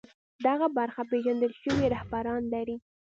[0.45, 2.77] دغه برخه پېژندل شوي رهبران لري